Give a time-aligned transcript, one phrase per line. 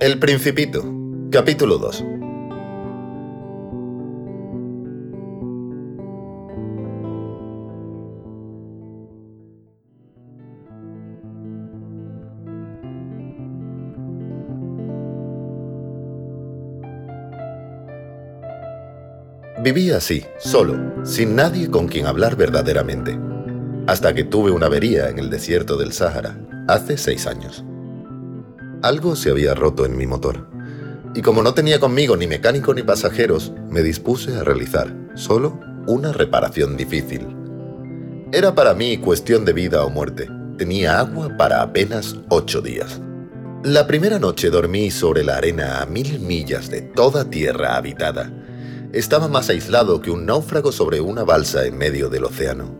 [0.00, 0.82] El Principito,
[1.30, 2.04] capítulo 2.
[19.62, 23.18] Viví así, solo, sin nadie con quien hablar verdaderamente,
[23.86, 27.66] hasta que tuve una avería en el desierto del Sáhara, hace seis años.
[28.82, 30.48] Algo se había roto en mi motor,
[31.14, 36.12] y como no tenía conmigo ni mecánico ni pasajeros, me dispuse a realizar solo una
[36.12, 37.26] reparación difícil.
[38.32, 40.28] Era para mí cuestión de vida o muerte.
[40.56, 43.00] Tenía agua para apenas ocho días.
[43.64, 48.32] La primera noche dormí sobre la arena a mil millas de toda tierra habitada
[48.92, 52.76] estaba más aislado que un náufrago sobre una balsa en medio del océano.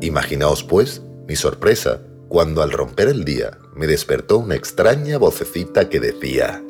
[0.00, 6.00] Imaginaos, pues, mi sorpresa cuando al romper el día me despertó una extraña vocecita que
[6.00, 6.62] decía...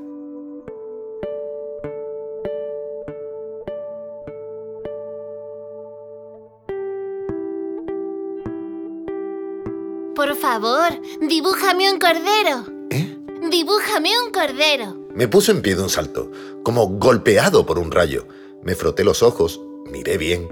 [10.15, 12.67] Por favor, dibújame un cordero.
[12.91, 13.19] ¿Eh?
[13.51, 14.97] Dibújame un cordero.
[15.15, 16.31] Me puse en pie de un salto,
[16.63, 18.27] como golpeado por un rayo.
[18.63, 20.49] Me froté los ojos, miré bien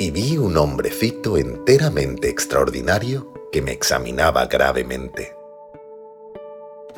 [0.00, 5.34] y vi un hombrecito enteramente extraordinario que me examinaba gravemente.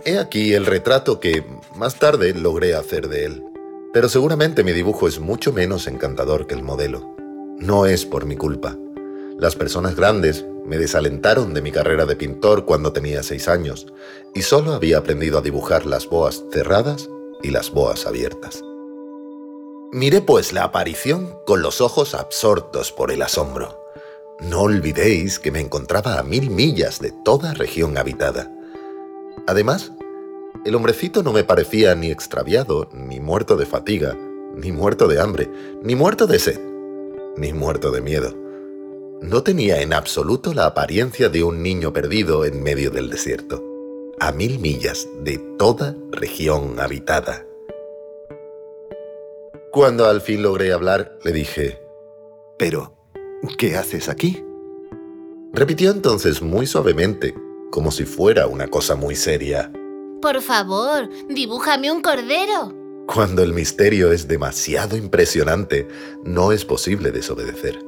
[0.05, 1.45] He aquí el retrato que
[1.77, 3.45] más tarde logré hacer de él,
[3.93, 7.15] pero seguramente mi dibujo es mucho menos encantador que el modelo.
[7.59, 8.77] No es por mi culpa.
[9.39, 13.87] Las personas grandes me desalentaron de mi carrera de pintor cuando tenía seis años
[14.35, 17.09] y solo había aprendido a dibujar las boas cerradas
[17.43, 18.63] y las boas abiertas.
[19.93, 23.82] Miré pues la aparición con los ojos absortos por el asombro.
[24.49, 28.51] No olvidéis que me encontraba a mil millas de toda región habitada.
[29.47, 29.93] Además,
[30.65, 34.17] el hombrecito no me parecía ni extraviado, ni muerto de fatiga,
[34.57, 35.49] ni muerto de hambre,
[35.83, 36.61] ni muerto de sed,
[37.37, 38.35] ni muerto de miedo.
[39.21, 43.63] No tenía en absoluto la apariencia de un niño perdido en medio del desierto,
[44.19, 47.47] a mil millas de toda región habitada.
[49.71, 51.81] Cuando al fin logré hablar, le dije,
[52.59, 53.02] Pero,
[53.59, 54.43] ¿qué haces aquí?
[55.53, 57.35] Repitió entonces muy suavemente,
[57.71, 59.71] como si fuera una cosa muy seria.
[60.21, 62.73] Por favor, dibújame un cordero.
[63.07, 65.89] Cuando el misterio es demasiado impresionante,
[66.25, 67.79] no es posible desobedecer.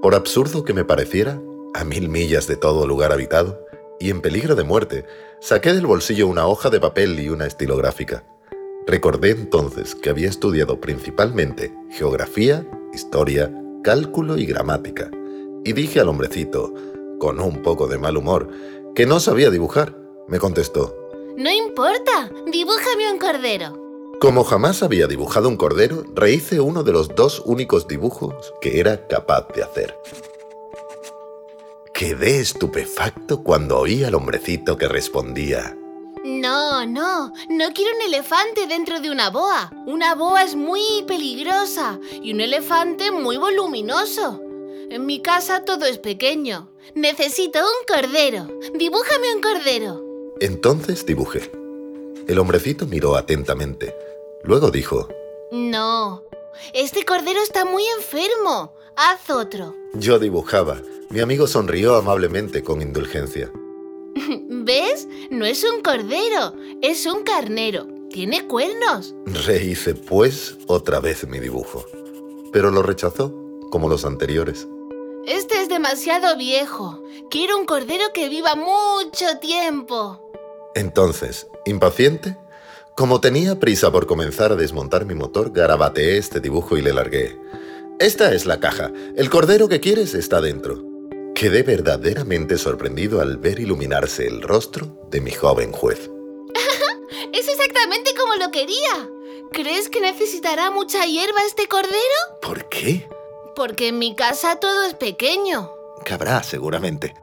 [0.00, 1.40] Por absurdo que me pareciera,
[1.74, 3.64] a mil millas de todo lugar habitado,
[4.00, 5.04] y en peligro de muerte,
[5.40, 8.24] saqué del bolsillo una hoja de papel y una estilográfica.
[8.86, 13.52] Recordé entonces que había estudiado principalmente geografía, historia,
[13.82, 15.10] cálculo y gramática,
[15.64, 16.72] y dije al hombrecito,
[17.18, 18.48] con un poco de mal humor,
[18.94, 19.96] que no sabía dibujar.
[20.28, 20.96] Me contestó,
[21.36, 23.76] No importa, dibújame un cordero.
[24.20, 29.06] Como jamás había dibujado un cordero, rehice uno de los dos únicos dibujos que era
[29.06, 29.96] capaz de hacer.
[31.94, 35.76] Quedé estupefacto cuando oí al hombrecito que respondía,
[36.24, 39.72] no, no, no quiero un elefante dentro de una boa.
[39.86, 44.40] Una boa es muy peligrosa y un elefante muy voluminoso.
[44.90, 46.70] En mi casa todo es pequeño.
[46.94, 48.48] Necesito un cordero.
[48.74, 50.02] Dibújame un cordero.
[50.40, 51.50] Entonces dibujé.
[52.26, 53.94] El hombrecito miró atentamente.
[54.44, 55.08] Luego dijo,
[55.52, 56.22] No,
[56.74, 58.74] este cordero está muy enfermo.
[58.96, 59.74] Haz otro.
[59.94, 60.82] Yo dibujaba.
[61.08, 63.50] Mi amigo sonrió amablemente con indulgencia.
[64.70, 65.08] ¿Ves?
[65.30, 67.88] No es un cordero, es un carnero.
[68.08, 69.16] Tiene cuernos.
[69.26, 71.84] Rehice, pues, otra vez mi dibujo.
[72.52, 73.34] Pero lo rechazó,
[73.72, 74.68] como los anteriores.
[75.26, 77.02] Este es demasiado viejo.
[77.32, 80.30] Quiero un cordero que viva mucho tiempo.
[80.76, 82.36] Entonces, impaciente,
[82.96, 87.36] como tenía prisa por comenzar a desmontar mi motor, garabateé este dibujo y le largué.
[87.98, 88.92] Esta es la caja.
[89.16, 90.89] El cordero que quieres está dentro.
[91.40, 96.10] Quedé verdaderamente sorprendido al ver iluminarse el rostro de mi joven juez.
[97.32, 99.08] es exactamente como lo quería.
[99.50, 101.96] ¿Crees que necesitará mucha hierba este cordero?
[102.42, 103.08] ¿Por qué?
[103.56, 105.70] Porque en mi casa todo es pequeño.
[106.04, 107.14] Cabrá, seguramente.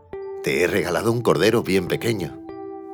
[0.42, 2.44] Te he regalado un cordero bien pequeño.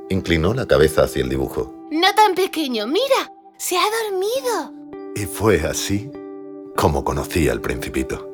[0.09, 1.88] Inclinó la cabeza hacia el dibujo.
[1.89, 4.74] No tan pequeño, mira, se ha dormido.
[5.15, 6.12] Y fue así
[6.75, 8.32] como conocí al principito.